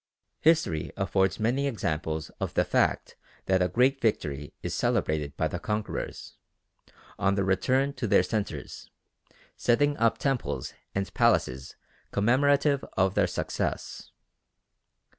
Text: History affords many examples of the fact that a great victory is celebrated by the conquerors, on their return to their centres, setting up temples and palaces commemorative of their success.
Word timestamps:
History 0.39 0.91
affords 0.97 1.39
many 1.39 1.67
examples 1.67 2.31
of 2.39 2.55
the 2.55 2.65
fact 2.65 3.15
that 3.45 3.61
a 3.61 3.67
great 3.67 4.01
victory 4.01 4.51
is 4.63 4.73
celebrated 4.73 5.37
by 5.37 5.47
the 5.47 5.59
conquerors, 5.59 6.37
on 7.19 7.35
their 7.35 7.45
return 7.45 7.93
to 7.93 8.07
their 8.07 8.23
centres, 8.23 8.89
setting 9.55 9.95
up 9.97 10.17
temples 10.17 10.73
and 10.95 11.13
palaces 11.13 11.75
commemorative 12.11 12.83
of 12.97 13.13
their 13.13 13.27
success. 13.27 14.09